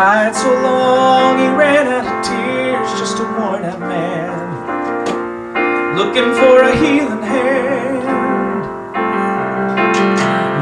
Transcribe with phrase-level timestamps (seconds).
[0.00, 4.32] cried so long he ran out of tears, just a worn out man,
[5.94, 8.02] looking for a healing hand.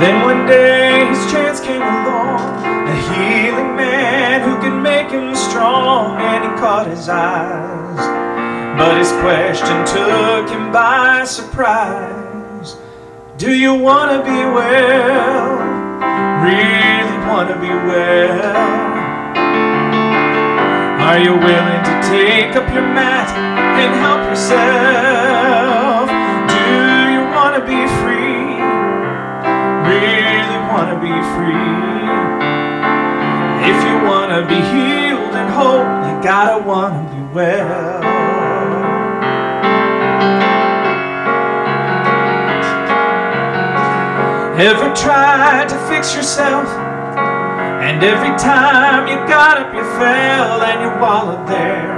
[0.02, 6.20] Then one day his chance came along, a healing man who could make him strong,
[6.20, 7.96] and he caught his eyes.
[8.76, 12.76] But his question took him by surprise.
[13.36, 15.58] Do you want to be well?
[16.42, 18.97] Really want to be well?
[21.08, 23.32] Are you willing to take up your mat
[23.80, 26.04] and help yourself?
[26.52, 26.68] Do
[27.08, 28.60] you want to be free?
[29.88, 31.64] Really want to be free?
[33.64, 38.02] If you want to be healed and whole, you gotta want to be well.
[44.60, 46.87] Ever tried to fix yourself?
[47.88, 51.88] And every time you got up, you fell and you wallowed there,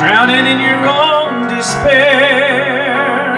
[0.00, 3.36] drowning in your own despair.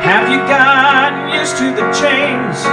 [0.00, 2.64] Have you gotten used to the chains?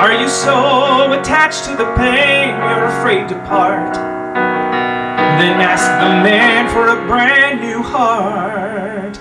[0.00, 3.92] Are you so attached to the pain you're afraid to part?
[3.92, 9.12] Then ask the man for a brand new heart.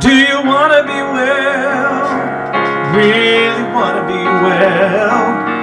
[0.00, 2.14] Do you want to be well?
[2.94, 5.53] Really want to be well?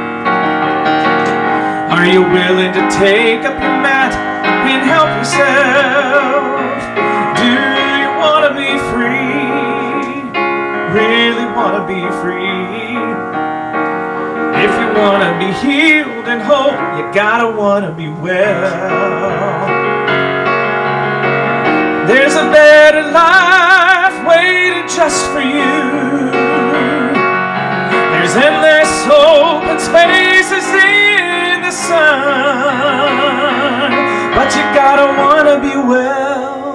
[2.02, 4.10] Are you willing to take up your mat
[4.66, 6.82] and help yourself?
[7.38, 10.26] Do you want to be free?
[10.98, 12.98] Really want to be free?
[14.66, 19.68] If you want to be healed and whole, you gotta want to be well.
[22.08, 26.32] There's a better life waiting just for you.
[28.10, 28.72] There's endless
[29.02, 30.21] spaces in the
[31.92, 33.92] sun.
[34.36, 36.72] But you gotta wanna be well.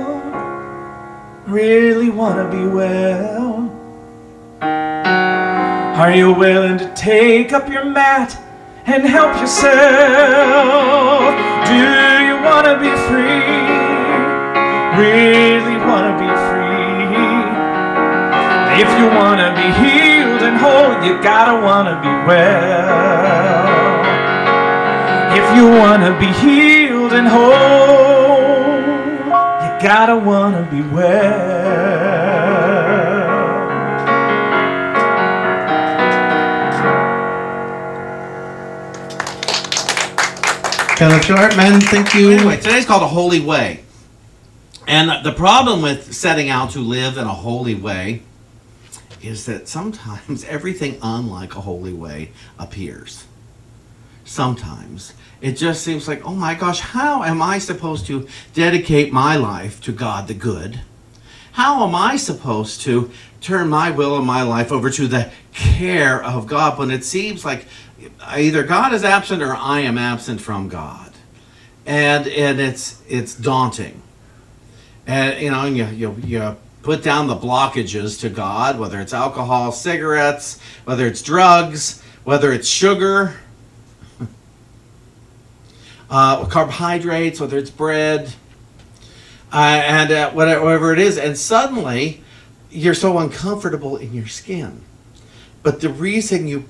[1.47, 3.71] Really wanna be well.
[6.01, 8.37] Are you willing to take up your mat
[8.87, 9.75] and help yourself?
[11.69, 11.77] Do
[12.29, 13.55] you wanna be free?
[15.03, 16.75] Really wanna be free?
[18.83, 23.66] If you wanna be healed and whole, you gotta wanna be well.
[25.39, 27.51] If you wanna be healed and whole,
[29.63, 31.67] you gotta wanna be well.
[40.97, 42.31] Kenneth Sharpman, thank you.
[42.31, 43.85] Anyway, today's called a holy way.
[44.87, 48.23] And the problem with setting out to live in a holy way
[49.21, 53.27] is that sometimes everything unlike a holy way appears.
[54.37, 59.37] Sometimes it just seems like, oh my gosh, how am I supposed to dedicate my
[59.37, 60.83] life to God the good?
[61.53, 63.11] How am I supposed to
[63.41, 67.47] turn my will and my life over to the care of God when it seems
[67.47, 67.65] like
[68.27, 71.15] either God is absent or I am absent from God?
[71.87, 74.03] And and it's it's daunting.
[75.07, 79.15] And you know, and you, you you put down the blockages to God, whether it's
[79.15, 83.35] alcohol, cigarettes, whether it's drugs, whether it's sugar,
[86.11, 88.33] uh, carbohydrates, whether it's bread,
[89.53, 92.23] uh, and uh, whatever, it is, and suddenly
[92.71, 94.83] you're so uncomfortable in your skin.
[95.63, 96.65] But the reason you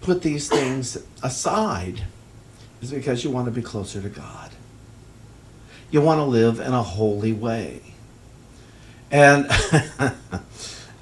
[0.00, 2.04] put these things aside
[2.80, 4.50] is because you want to be closer to God.
[5.90, 7.80] You want to live in a holy way.
[9.10, 9.50] And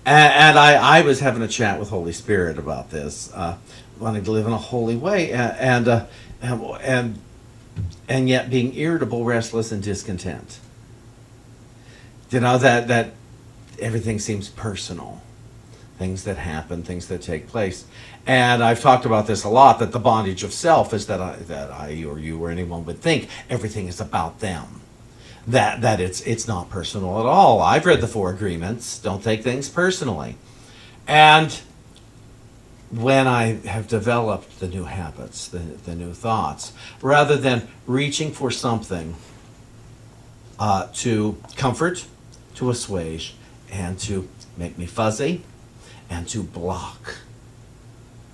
[0.06, 3.56] and, and I, I was having a chat with Holy Spirit about this, uh,
[3.98, 6.06] wanting to live in a holy way, and and, uh,
[6.40, 7.18] and and
[8.08, 10.60] and yet being irritable, restless, and discontent.
[12.30, 13.12] You know that that
[13.78, 15.22] everything seems personal,
[15.98, 17.84] things that happen, things that take place,
[18.26, 19.78] and I've talked about this a lot.
[19.78, 23.00] That the bondage of self is that I that I or you or anyone would
[23.00, 24.80] think everything is about them
[25.46, 27.60] that that it's it's not personal at all.
[27.62, 28.98] I've read the four agreements.
[28.98, 30.36] Don't take things personally.
[31.06, 31.60] And
[32.90, 36.72] when I have developed the new habits, the, the new thoughts,
[37.02, 39.16] rather than reaching for something
[40.58, 42.06] uh, to comfort,
[42.54, 43.34] to assuage,
[43.70, 45.42] and to make me fuzzy,
[46.08, 47.16] and to block,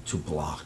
[0.07, 0.65] to block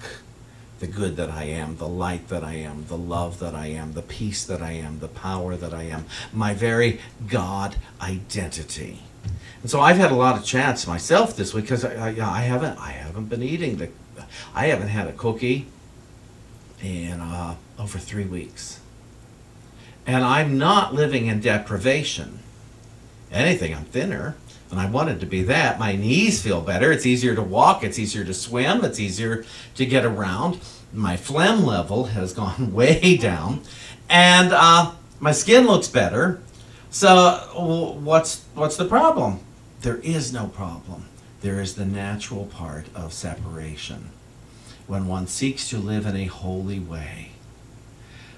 [0.79, 3.95] the good that I am, the light that I am, the love that I am,
[3.95, 9.01] the peace that I am, the power that I am, my very God identity.
[9.63, 12.41] And so I've had a lot of chats myself this week because I, I, I
[12.43, 13.91] haven't I haven't been eating the
[14.55, 15.67] I haven't had a cookie
[16.83, 18.81] in uh, over three weeks.
[20.07, 22.39] And I'm not living in deprivation.
[23.33, 24.37] Anything, I'm thinner.
[24.71, 25.79] And I wanted to be that.
[25.79, 26.93] My knees feel better.
[26.93, 27.85] It's easier to walk.
[27.85, 28.85] It's easier to swim.
[28.85, 29.45] It's easier
[29.77, 30.61] to get around.
[30.93, 33.63] My phlegm level has gone way down.
[34.09, 36.41] And uh, my skin looks better.
[36.97, 39.41] So what's what's the problem?
[39.83, 41.05] There is no problem.
[41.43, 44.09] There is the natural part of separation.
[44.87, 47.33] When one seeks to live in a holy way,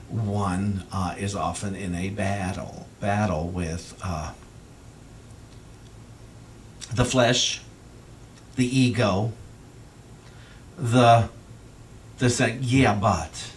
[0.09, 4.33] one uh, is often in a battle, battle with uh,
[6.93, 7.61] the flesh,
[8.57, 9.35] the ego,
[10.77, 11.29] the
[12.19, 13.53] the saying, yeah, but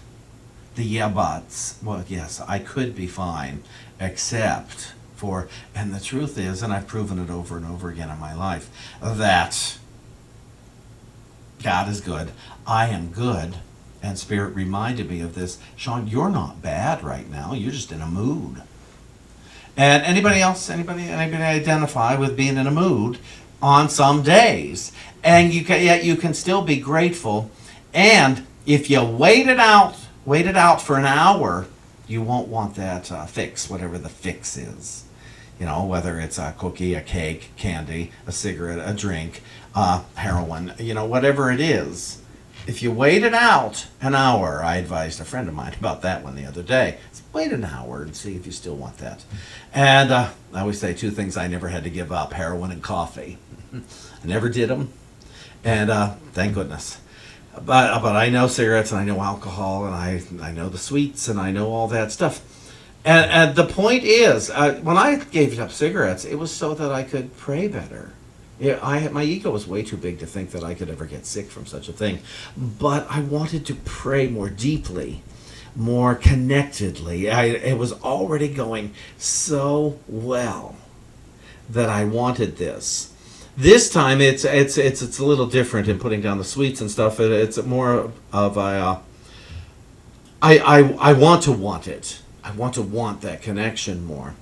[0.75, 1.79] the yeah buts.
[1.83, 3.63] Well, yes, I could be fine,
[4.01, 8.19] except for, and the truth is, and I've proven it over and over again in
[8.19, 8.69] my life,
[9.01, 9.77] that
[11.63, 12.31] God is good.
[12.65, 13.53] I am good.
[14.01, 15.59] And Spirit reminded me of this.
[15.75, 17.53] Sean, you're not bad right now.
[17.53, 18.63] You're just in a mood.
[19.77, 23.19] And anybody else, anybody, anybody identify with being in a mood
[23.61, 24.91] on some days?
[25.23, 27.51] And you can, yet you can still be grateful.
[27.93, 29.95] And if you wait it out,
[30.25, 31.67] wait it out for an hour,
[32.11, 35.05] you won't want that uh, fix, whatever the fix is.
[35.59, 39.41] You know, whether it's a cookie, a cake, candy, a cigarette, a drink,
[39.73, 42.21] uh, heroin, you know, whatever it is.
[42.67, 46.23] If you wait it out an hour, I advised a friend of mine about that
[46.23, 46.97] one the other day.
[47.31, 49.23] Wait an hour and see if you still want that.
[49.73, 52.83] And uh, I always say two things I never had to give up heroin and
[52.83, 53.37] coffee.
[53.73, 54.91] I never did them.
[55.63, 56.99] And uh, thank goodness.
[57.53, 61.27] But, but I know cigarettes and I know alcohol and I, I know the sweets
[61.27, 62.41] and I know all that stuff.
[63.03, 66.91] And, and the point is, uh, when I gave up cigarettes, it was so that
[66.91, 68.13] I could pray better.
[68.59, 71.25] Yeah, I my ego was way too big to think that I could ever get
[71.25, 72.19] sick from such a thing,
[72.55, 75.23] but I wanted to pray more deeply,
[75.75, 77.31] more connectedly.
[77.31, 80.75] I it was already going so well
[81.71, 83.11] that I wanted this.
[83.57, 86.89] This time it's it's it's it's a little different in putting down the sweets and
[86.89, 87.19] stuff.
[87.19, 88.99] It, it's more of a uh,
[90.41, 92.21] I, I I want to want it.
[92.43, 94.35] I want to want that connection more.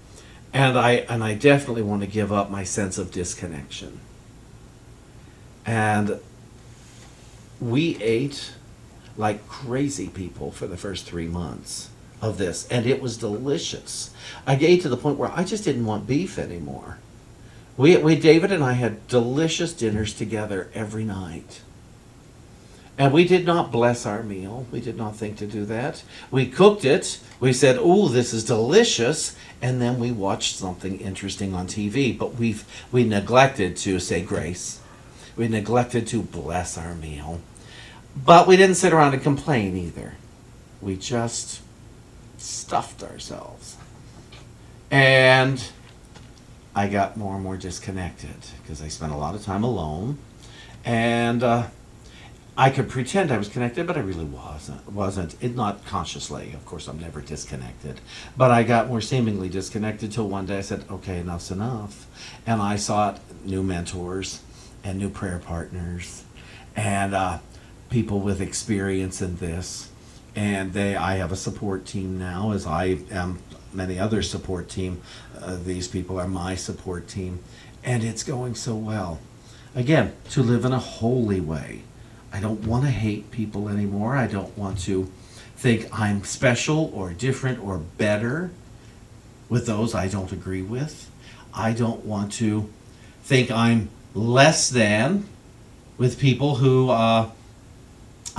[0.53, 4.00] And I and I definitely want to give up my sense of disconnection.
[5.65, 6.19] And
[7.59, 8.53] we ate
[9.17, 11.89] like crazy people for the first three months
[12.21, 14.12] of this, and it was delicious.
[14.45, 17.00] I ate to the point where I just didn't want beef anymore.
[17.79, 21.61] We, we David and I had delicious dinners together every night.
[22.97, 24.67] And we did not bless our meal.
[24.69, 26.03] We did not think to do that.
[26.29, 27.21] We cooked it.
[27.39, 32.11] We said, "Oh, this is delicious," and then we watched something interesting on TV.
[32.11, 34.81] But we've we neglected to say grace.
[35.37, 37.39] We neglected to bless our meal.
[38.13, 40.15] But we didn't sit around and complain either.
[40.81, 41.61] We just
[42.37, 43.77] stuffed ourselves.
[44.91, 45.63] And
[46.75, 50.18] I got more and more disconnected because I spent a lot of time alone.
[50.86, 51.68] And uh,
[52.56, 54.89] I could pretend I was connected, but I really wasn't.
[54.92, 55.56] Wasn't it?
[55.56, 56.51] Not consciously.
[56.54, 58.01] Of course, I'm never disconnected.
[58.36, 62.06] But I got more seemingly disconnected till one day I said, "Okay, enough's enough,"
[62.45, 64.42] and I sought new mentors
[64.83, 66.24] and new prayer partners
[66.75, 67.39] and uh,
[67.89, 69.89] people with experience in this.
[70.36, 73.39] And they, I have a support team now, as I am
[73.73, 75.01] many other support team.
[75.39, 77.39] Uh, these people are my support team,
[77.83, 79.19] and it's going so well.
[79.75, 81.83] Again, to live in a holy way.
[82.31, 84.15] I don't want to hate people anymore.
[84.15, 85.11] I don't want to
[85.55, 88.51] think I'm special or different or better
[89.49, 91.09] with those I don't agree with.
[91.53, 92.69] I don't want to
[93.23, 95.25] think I'm less than
[95.97, 97.29] with people who uh,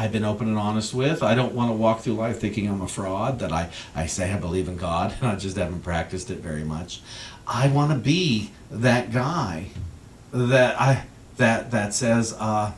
[0.00, 1.22] I've been open and honest with.
[1.22, 4.32] I don't want to walk through life thinking I'm a fraud, that I, I say
[4.32, 7.02] I believe in God and I just haven't practiced it very much.
[7.46, 9.66] I want to be that guy
[10.32, 11.04] that I
[11.36, 12.72] that that says uh,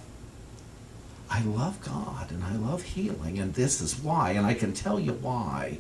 [1.31, 4.99] I love God and I love healing and this is why and I can tell
[4.99, 5.79] you why.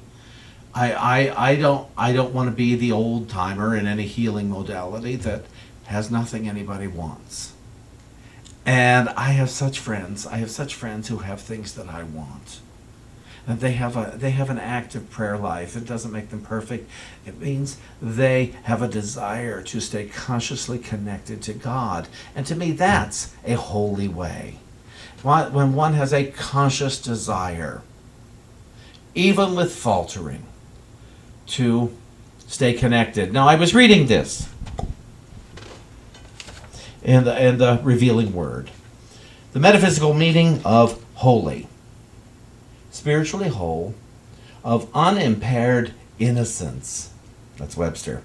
[0.72, 4.48] I, I, I don't I don't want to be the old timer in any healing
[4.48, 5.46] modality that
[5.86, 7.54] has nothing anybody wants.
[8.64, 10.26] And I have such friends.
[10.26, 12.60] I have such friends who have things that I want.
[13.46, 15.76] And they have a they have an active prayer life.
[15.76, 16.88] It doesn't make them perfect.
[17.26, 22.06] It means they have a desire to stay consciously connected to God.
[22.36, 24.58] And to me that's a holy way.
[25.22, 27.82] When one has a conscious desire,
[29.14, 30.46] even with faltering,
[31.46, 31.96] to
[32.46, 33.32] stay connected.
[33.32, 34.51] Now I was reading this
[37.04, 38.70] and the, and the revealing word.
[39.52, 41.68] The metaphysical meaning of holy.
[42.90, 43.94] spiritually whole,
[44.62, 47.10] of unimpaired innocence.
[47.56, 48.22] That's Webster.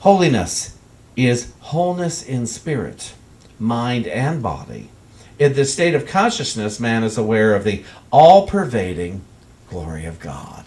[0.00, 0.76] Holiness
[1.16, 3.14] is wholeness in spirit,
[3.58, 4.90] mind, and body.
[5.38, 9.22] In this state of consciousness, man is aware of the all pervading
[9.68, 10.66] glory of God.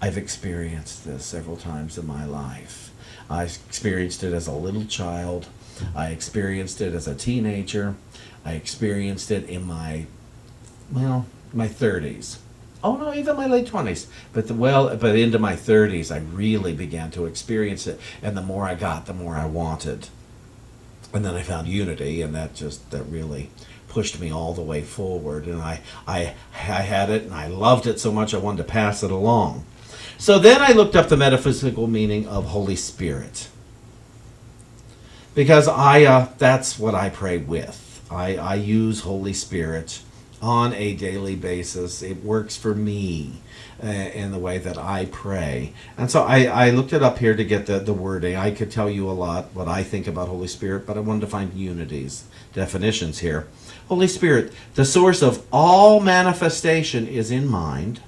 [0.00, 2.83] I've experienced this several times in my life.
[3.30, 5.48] I experienced it as a little child.
[5.94, 7.94] I experienced it as a teenager.
[8.44, 10.06] I experienced it in my,
[10.92, 12.38] well, my 30s.
[12.82, 14.06] Oh no, even my late 20s.
[14.34, 17.98] But the, well, but into my 30s, I really began to experience it.
[18.22, 20.08] And the more I got, the more I wanted.
[21.14, 23.48] And then I found unity, and that just that really
[23.88, 25.46] pushed me all the way forward.
[25.46, 28.64] And I, I, I had it, and I loved it so much I wanted to
[28.64, 29.64] pass it along.
[30.18, 33.48] So then I looked up the metaphysical meaning of Holy Spirit.
[35.34, 38.02] Because I, uh, that's what I pray with.
[38.10, 40.00] I, I use Holy Spirit
[40.40, 42.02] on a daily basis.
[42.02, 43.40] It works for me
[43.82, 45.72] uh, in the way that I pray.
[45.96, 48.36] And so I, I looked it up here to get the, the wording.
[48.36, 51.22] I could tell you a lot what I think about Holy Spirit, but I wanted
[51.22, 53.48] to find Unity's, definitions here.
[53.88, 58.00] Holy Spirit, the source of all manifestation is in mind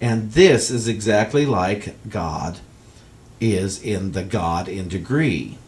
[0.00, 2.58] and this is exactly like God
[3.40, 5.58] is in the God in degree.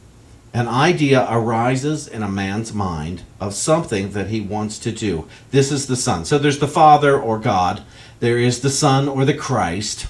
[0.54, 5.28] An idea arises in a man's mind of something that he wants to do.
[5.50, 6.24] This is the Son.
[6.24, 7.82] So there's the Father or God,
[8.20, 10.06] there is the Son or the Christ.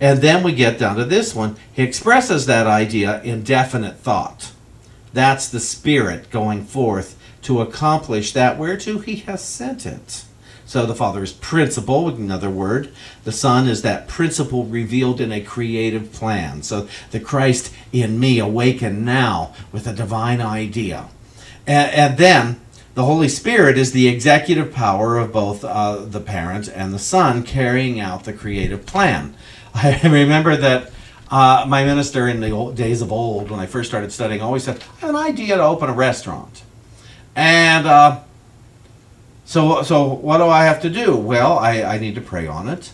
[0.00, 1.56] And then we get down to this one.
[1.72, 4.52] He expresses that idea in definite thought.
[5.12, 10.24] That's the Spirit going forth to accomplish that whereto he has sent it.
[10.70, 12.92] So the Father is principle, in another word.
[13.24, 16.62] The Son is that principle revealed in a creative plan.
[16.62, 21.08] So the Christ in me awakened now with a divine idea.
[21.66, 22.60] And, and then
[22.94, 27.42] the Holy Spirit is the executive power of both uh, the parent and the Son
[27.42, 29.34] carrying out the creative plan.
[29.74, 30.92] I remember that
[31.32, 34.62] uh, my minister in the old days of old, when I first started studying, always
[34.62, 36.62] said, I have an idea to open a restaurant.
[37.34, 38.20] And uh,
[39.50, 41.16] so, so what do I have to do?
[41.16, 42.92] Well, I, I need to pray on it,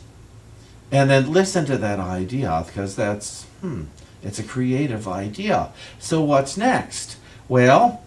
[0.91, 3.83] and then listen to that idea because that's hmm,
[4.23, 5.69] it's a creative idea.
[5.99, 7.19] So what's next?
[7.47, 8.03] Well,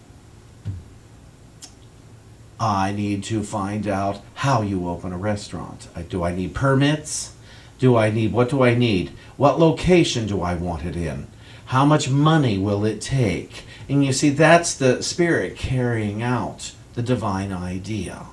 [2.59, 5.87] I need to find out how you open a restaurant.
[6.09, 7.35] Do I need permits?
[7.77, 9.11] Do I need what do I need?
[9.37, 11.27] What location do I want it in?
[11.65, 13.65] How much money will it take?
[13.87, 18.25] And you see, that's the spirit carrying out the divine idea.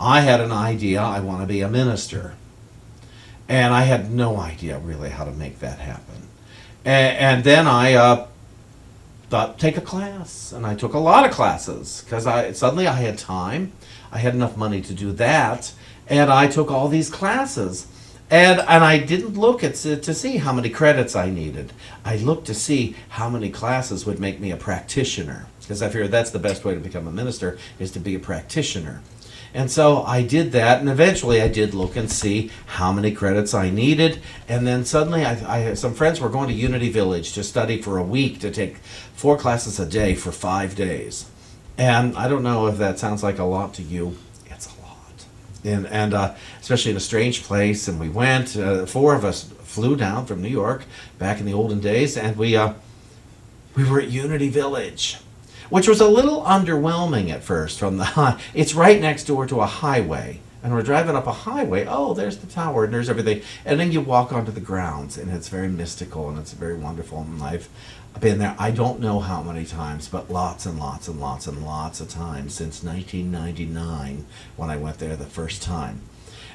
[0.00, 2.34] I had an idea, I want to be a minister.
[3.48, 6.28] And I had no idea really how to make that happen.
[6.84, 8.26] And, and then I uh,
[9.30, 10.52] thought, take a class.
[10.52, 13.72] And I took a lot of classes because I suddenly I had time.
[14.12, 15.72] I had enough money to do that.
[16.08, 17.86] And I took all these classes.
[18.30, 21.72] And, and I didn't look at to see how many credits I needed.
[22.04, 26.10] I looked to see how many classes would make me a practitioner because I figured
[26.10, 29.02] that's the best way to become a minister is to be a practitioner.
[29.54, 33.54] And so I did that, and eventually I did look and see how many credits
[33.54, 34.20] I needed.
[34.48, 37.98] And then suddenly, I, I some friends were going to Unity Village to study for
[37.98, 38.76] a week to take
[39.14, 41.30] four classes a day for five days.
[41.78, 44.16] And I don't know if that sounds like a lot to you.
[44.46, 45.24] It's a lot,
[45.64, 47.88] and and uh, especially in a strange place.
[47.88, 48.56] And we went.
[48.56, 50.84] Uh, four of us flew down from New York
[51.18, 52.74] back in the olden days, and we uh,
[53.74, 55.18] we were at Unity Village
[55.70, 58.38] which was a little underwhelming at first from the.
[58.54, 60.40] It's right next door to a highway.
[60.62, 61.86] And we're driving up a highway.
[61.88, 63.42] Oh, there's the tower and there's everything.
[63.64, 67.20] And then you walk onto the grounds and it's very mystical and it's very wonderful.
[67.20, 67.68] And I've
[68.20, 71.64] been there, I don't know how many times, but lots and lots and lots and
[71.64, 76.00] lots of times since 1999 when I went there the first time.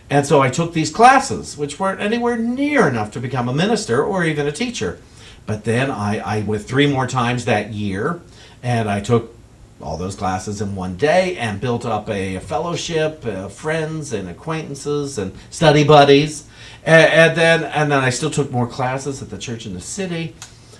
[0.09, 4.03] And so I took these classes, which weren't anywhere near enough to become a minister
[4.03, 4.99] or even a teacher.
[5.45, 8.21] But then I, I went three more times that year
[8.63, 9.35] and I took
[9.81, 15.17] all those classes in one day and built up a, fellowship, uh, friends and acquaintances
[15.17, 16.47] and study buddies.
[16.85, 19.81] And, and, then and then I still took more classes at the church in the
[19.81, 20.35] city.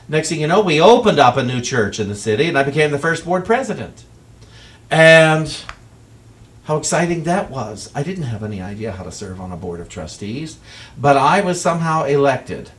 [0.08, 2.64] Next thing you know, we opened up a new church in the city, and I
[2.64, 4.04] became the first board president.
[4.90, 5.64] And
[6.66, 7.90] how exciting that was!
[7.96, 10.60] I didn't have any idea how to serve on a board of trustees,
[10.98, 12.72] but I was somehow elected,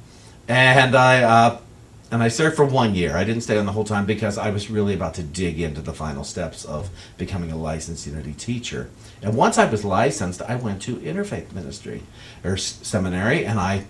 [0.48, 1.58] and I uh,
[2.14, 3.16] and I served for one year.
[3.16, 5.80] I didn't stay on the whole time because I was really about to dig into
[5.80, 8.88] the final steps of becoming a licensed Unity teacher.
[9.20, 12.04] And once I was licensed, I went to interfaith ministry
[12.44, 13.86] or seminary, and I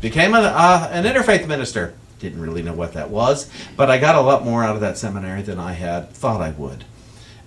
[0.00, 1.92] became a, uh, an interfaith minister.
[2.18, 4.96] Didn't really know what that was, but I got a lot more out of that
[4.96, 6.84] seminary than I had thought I would.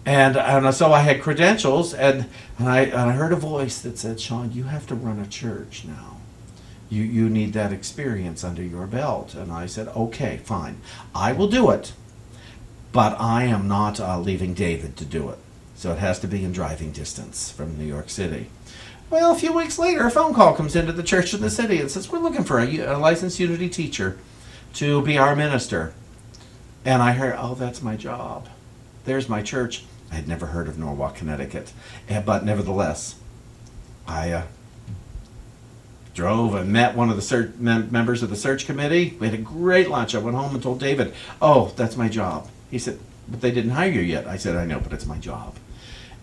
[0.05, 2.29] And, and so I had credentials, and,
[2.59, 5.25] and, I, and I heard a voice that said, Sean, you have to run a
[5.25, 6.12] church now.
[6.93, 9.33] You, you need that experience under your belt.
[9.33, 10.79] And I said, okay, fine.
[11.15, 11.93] I will do it,
[12.91, 15.39] but I am not uh, leaving David to do it.
[15.75, 18.51] So it has to be in driving distance from New York City.
[19.09, 21.79] Well, a few weeks later, a phone call comes into the church in the city
[21.79, 24.19] and says, We're looking for a, a licensed Unity teacher
[24.75, 25.95] to be our minister.
[26.85, 28.47] And I heard, Oh, that's my job.
[29.05, 29.83] There's my church.
[30.11, 31.73] I had never heard of Norwalk, Connecticut.
[32.07, 33.15] Eh, but nevertheless,
[34.07, 34.43] I uh,
[36.13, 39.17] drove and met one of the search, mem- members of the search committee.
[39.19, 40.15] We had a great lunch.
[40.15, 43.71] I went home and told David, "Oh, that's my job." He said, "But they didn't
[43.71, 45.55] hire you yet." I said, "I know, but it's my job."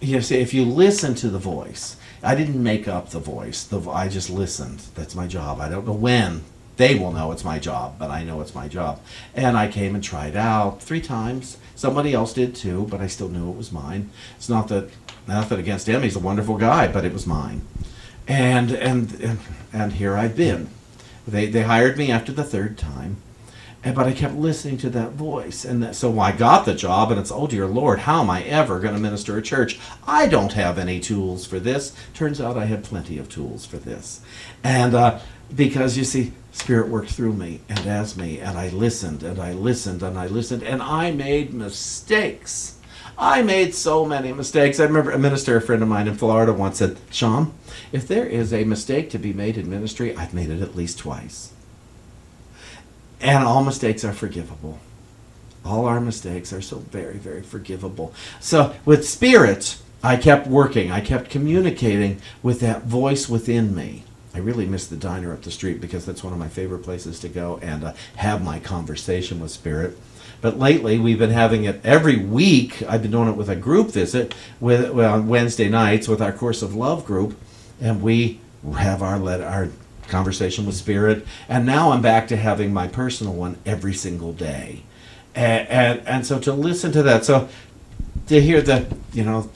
[0.00, 3.64] You know, see, if you listen to the voice, I didn't make up the voice.
[3.64, 4.82] The I just listened.
[4.94, 5.60] That's my job.
[5.60, 6.42] I don't know when
[6.80, 9.00] they will know it's my job, but I know it's my job.
[9.34, 11.58] And I came and tried out three times.
[11.74, 14.08] Somebody else did too, but I still knew it was mine.
[14.36, 14.88] It's not that
[15.28, 16.02] nothing against him.
[16.02, 17.66] He's a wonderful guy, but it was mine.
[18.30, 19.38] And and and,
[19.72, 20.68] and here I've been.
[21.26, 23.16] They they hired me after the third time.
[23.82, 27.10] And, but I kept listening to that voice, and that, so I got the job.
[27.10, 29.80] And it's oh dear Lord, how am I ever going to minister a church?
[30.06, 31.92] I don't have any tools for this.
[32.14, 34.20] Turns out I had plenty of tools for this,
[34.62, 35.18] and uh,
[35.54, 39.54] because you see, Spirit worked through me and as me, and I listened and I
[39.54, 42.76] listened and I listened, and I made mistakes.
[43.22, 44.80] I made so many mistakes.
[44.80, 47.52] I remember a minister, a friend of mine in Florida, once said, Sean,
[47.92, 50.98] if there is a mistake to be made in ministry, I've made it at least
[50.98, 51.52] twice.
[53.20, 54.78] And all mistakes are forgivable.
[55.66, 58.14] All our mistakes are so very, very forgivable.
[58.40, 60.90] So with spirit, I kept working.
[60.90, 64.04] I kept communicating with that voice within me.
[64.34, 67.20] I really miss the diner up the street because that's one of my favorite places
[67.20, 69.98] to go and uh, have my conversation with spirit.
[70.40, 72.82] But lately, we've been having it every week.
[72.88, 76.32] I've been doing it with a group visit with well, on Wednesday nights with our
[76.32, 77.38] Course of Love group,
[77.80, 78.40] and we
[78.76, 79.68] have our let our
[80.08, 81.26] conversation with spirit.
[81.48, 84.82] And now I'm back to having my personal one every single day,
[85.34, 87.48] and and, and so to listen to that, so
[88.28, 89.50] to hear the you know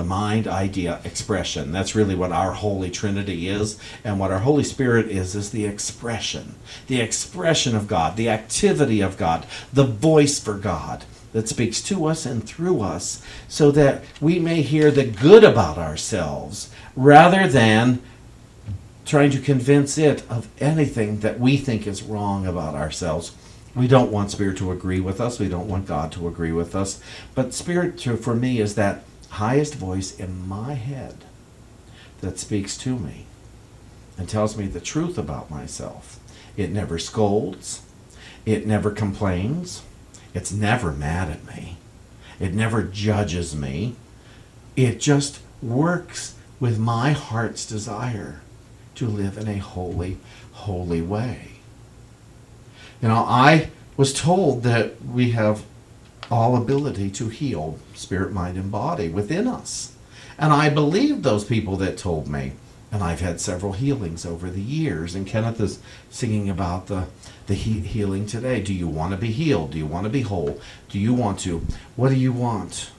[0.00, 1.72] the mind idea expression.
[1.72, 5.66] That's really what our holy trinity is and what our holy spirit is is the
[5.66, 6.54] expression.
[6.86, 12.06] The expression of god the activity of god the voice for god that speaks to
[12.06, 18.00] us and through us so that we may hear the good about ourselves rather than
[19.04, 23.32] trying to convince it of anything that we think is wrong about ourselves.
[23.74, 25.38] We don't want spirit to agree with us.
[25.38, 27.00] We don't want god to agree with us.
[27.34, 31.24] But spirit to, for me is that highest voice in my head
[32.20, 33.26] that speaks to me
[34.18, 36.20] and tells me the truth about myself.
[36.56, 37.82] It never scolds,
[38.44, 39.82] it never complains,
[40.34, 41.78] it's never mad at me,
[42.38, 43.96] it never judges me.
[44.76, 48.40] It just works with my heart's desire
[48.94, 50.18] to live in a holy,
[50.52, 51.52] holy way.
[53.02, 55.64] You know, I was told that we have
[56.30, 59.92] all ability to heal spirit, mind, and body within us.
[60.38, 62.52] And I believed those people that told me.
[62.92, 65.14] And I've had several healings over the years.
[65.14, 65.78] And Kenneth is
[66.10, 67.06] singing about the,
[67.46, 68.60] the he- healing today.
[68.60, 69.72] Do you want to be healed?
[69.72, 70.60] Do you want to be whole?
[70.88, 71.64] Do you want to?
[71.94, 72.90] What do you want?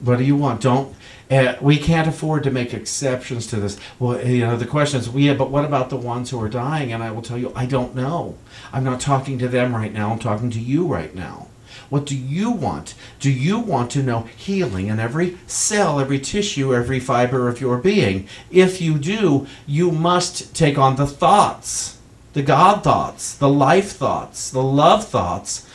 [0.00, 0.60] What do you want?
[0.60, 0.96] Don't.
[1.30, 3.78] Uh, we can't afford to make exceptions to this.
[3.98, 6.92] Well, you know, the question is, yeah, but what about the ones who are dying?
[6.92, 8.36] And I will tell you, I don't know.
[8.72, 10.10] I'm not talking to them right now.
[10.10, 11.48] I'm talking to you right now.
[11.88, 12.94] What do you want?
[13.20, 17.78] Do you want to know healing in every cell, every tissue, every fiber of your
[17.78, 18.28] being?
[18.50, 21.98] If you do, you must take on the thoughts,
[22.32, 25.66] the God thoughts, the life thoughts, the love thoughts,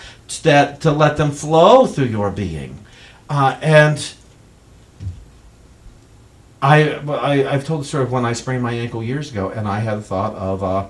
[0.43, 2.79] that to let them flow through your being.
[3.29, 4.13] Uh, and
[6.61, 9.67] I, I, have told the story of when I sprained my ankle years ago, and
[9.67, 10.87] I had a thought of uh,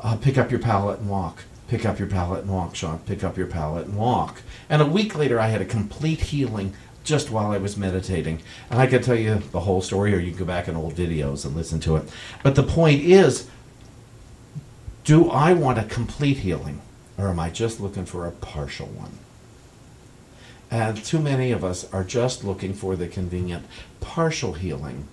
[0.00, 1.42] uh, pick up your pallet and walk.
[1.68, 2.98] Pick up your pallet and walk, Sean.
[3.00, 4.42] Pick up your pallet and walk.
[4.68, 8.42] And a week later, I had a complete healing just while I was meditating.
[8.70, 10.94] And I could tell you the whole story, or you can go back in old
[10.94, 12.08] videos and listen to it.
[12.42, 13.48] But the point is
[15.06, 16.80] do I want a complete healing,
[17.16, 19.12] or am I just looking for a partial one?
[20.68, 23.66] And too many of us are just looking for the convenient
[24.00, 25.06] partial healing,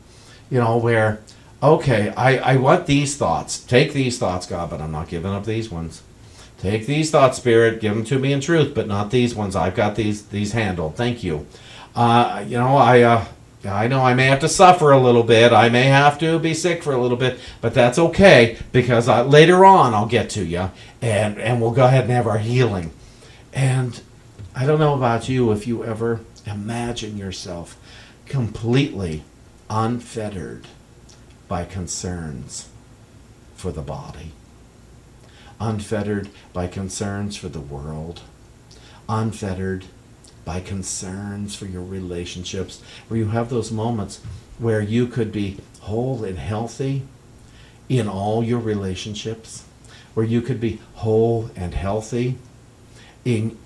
[0.49, 1.21] you know, where,
[1.61, 3.59] okay, I, I want these thoughts.
[3.59, 6.01] Take these thoughts, God, but I'm not giving up these ones.
[6.63, 9.55] Take these thoughts, Spirit, give them to me in truth, but not these ones.
[9.55, 10.95] I've got these these handled.
[10.95, 11.45] Thank you.
[11.95, 13.25] Uh, you know, I uh,
[13.63, 15.53] I know I may have to suffer a little bit.
[15.53, 19.21] I may have to be sick for a little bit, but that's okay because I,
[19.21, 22.91] later on I'll get to you, and and we'll go ahead and have our healing.
[23.53, 24.01] And
[24.55, 27.77] I don't know about you if you ever Imagine yourself
[28.25, 29.23] completely
[29.69, 30.67] unfettered
[31.47, 32.67] by concerns
[33.55, 34.33] for the body,
[35.63, 38.21] unfettered by concerns for the world,
[39.07, 39.85] unfettered
[40.43, 44.19] by concerns for your relationships, where you have those moments
[44.59, 47.03] where you could be whole and healthy
[47.87, 49.63] in all your relationships,
[50.13, 52.37] where you could be whole and healthy
[53.23, 53.57] in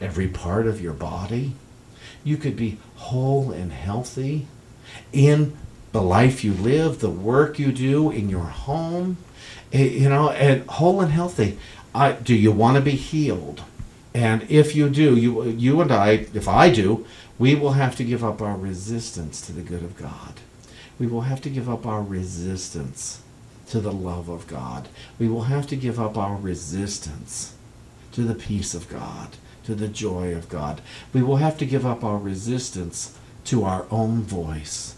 [0.00, 1.52] every part of your body.
[2.24, 4.48] You could be whole and healthy
[5.12, 5.56] in
[5.92, 9.18] the life you live, the work you do in your home,
[9.72, 11.58] Eh, you know, and whole and healthy.
[11.94, 13.62] I, do you want to be healed?
[14.14, 17.06] And if you do, you, you and I, if I do,
[17.38, 20.34] we will have to give up our resistance to the good of God.
[20.98, 23.22] We will have to give up our resistance
[23.68, 24.88] to the love of God.
[25.18, 27.54] We will have to give up our resistance
[28.12, 30.80] to the peace of God, to the joy of God.
[31.12, 34.96] We will have to give up our resistance to our own voice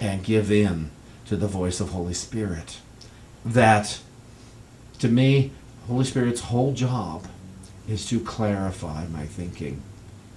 [0.00, 0.90] and give in
[1.26, 2.78] to the voice of Holy Spirit.
[3.44, 4.00] That,
[4.98, 5.52] to me,
[5.86, 7.26] Holy Spirit's whole job
[7.88, 9.82] is to clarify my thinking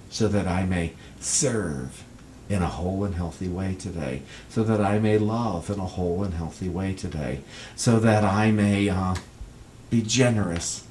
[0.08, 2.04] so that I may serve
[2.48, 6.22] in a whole and healthy way today, so that I may love in a whole
[6.22, 7.40] and healthy way today,
[7.76, 9.14] so that I may uh,
[9.90, 10.86] be generous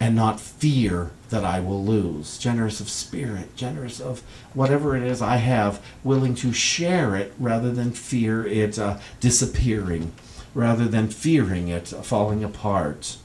[0.00, 2.38] and not fear that I will lose.
[2.38, 4.22] Generous of spirit, generous of
[4.54, 10.12] whatever it is I have, willing to share it rather than fear it uh, disappearing,
[10.54, 13.16] rather than fearing it falling apart.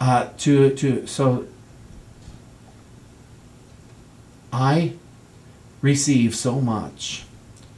[0.00, 1.46] Uh, to to so
[4.52, 4.94] I
[5.80, 7.24] receive so much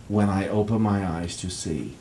[0.09, 1.97] when I open my eyes to see.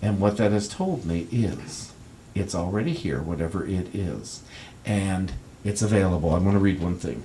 [0.00, 1.92] And what that has told me is
[2.34, 4.42] it's already here, whatever it is.
[4.84, 5.32] And
[5.64, 6.34] it's available.
[6.34, 7.22] I'm going to read one thing.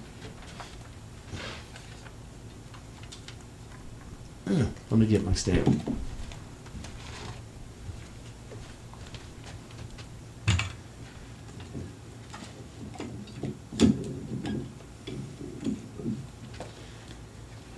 [4.45, 5.97] Let me get my stamp.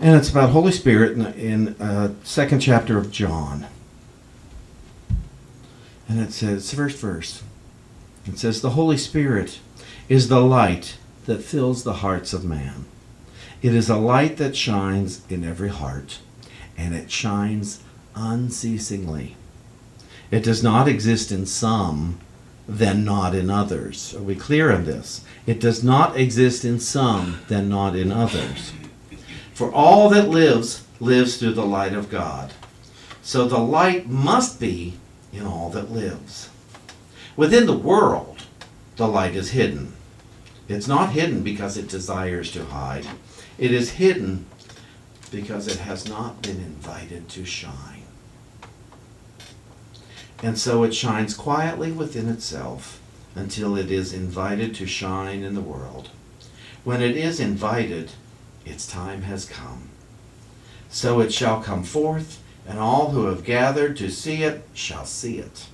[0.09, 3.67] And it's about Holy Spirit in, in uh, second chapter of John.
[6.07, 7.43] And it says, first verse,
[8.25, 9.59] it says, The Holy Spirit
[10.07, 12.85] is the light that fills the hearts of man.
[13.61, 16.17] It is a light that shines in every heart,
[16.75, 17.83] and it shines
[18.15, 19.35] unceasingly.
[20.31, 22.19] It does not exist in some,
[22.67, 24.15] then not in others.
[24.15, 25.23] Are we clear on this?
[25.45, 28.73] It does not exist in some, then not in others.
[29.59, 32.53] For all that lives, lives through the light of God.
[33.21, 34.93] So the light must be
[35.33, 36.49] in all that lives.
[37.35, 38.43] Within the world,
[38.95, 39.91] the light is hidden.
[40.69, 43.05] It's not hidden because it desires to hide.
[43.57, 44.45] It is hidden
[45.29, 48.05] because it has not been invited to shine.
[50.41, 53.01] And so it shines quietly within itself
[53.35, 56.11] until it is invited to shine in the world.
[56.85, 58.11] When it is invited,
[58.65, 59.89] its time has come.
[60.89, 65.39] So it shall come forth, and all who have gathered to see it shall see
[65.39, 65.67] it.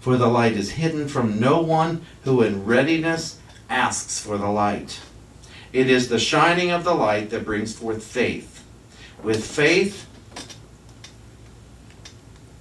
[0.00, 3.38] For the light is hidden from no one who in readiness
[3.70, 5.00] asks for the light.
[5.72, 8.64] It is the shining of the light that brings forth faith.
[9.22, 10.06] With faith,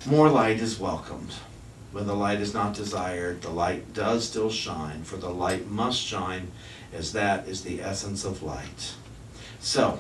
[0.06, 1.34] more light is welcomed.
[1.92, 6.00] When the light is not desired, the light does still shine, for the light must
[6.00, 6.52] shine,
[6.94, 8.94] as that is the essence of light.
[9.62, 10.00] So,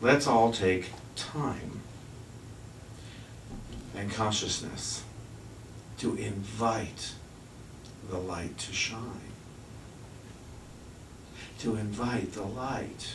[0.00, 1.82] let's all take time
[3.96, 5.04] and consciousness
[5.98, 7.12] to invite
[8.10, 9.30] the light to shine.
[11.60, 13.14] To invite the light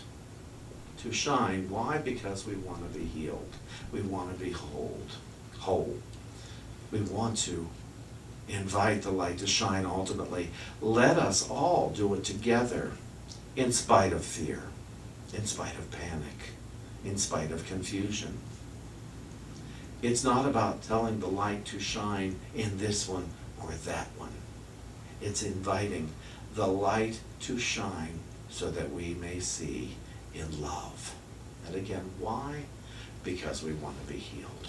[1.00, 1.70] to shine.
[1.70, 1.98] Why?
[1.98, 3.54] Because we want to be healed.
[3.92, 5.02] We want to be whole.
[5.60, 5.98] Whole.
[6.94, 7.68] We want to
[8.48, 10.50] invite the light to shine ultimately.
[10.82, 12.94] Let us all do it together
[13.60, 14.64] in spite of fear,
[15.34, 16.54] in spite of panic,
[17.04, 18.38] in spite of confusion.
[20.02, 23.28] It's not about telling the light to shine in this one
[23.62, 24.32] or that one.
[25.22, 26.08] It's inviting
[26.56, 28.20] the light to shine
[28.50, 29.98] so that we may see
[30.34, 31.14] in love.
[31.68, 32.64] And again, why?
[33.26, 34.68] Because we want to be healed.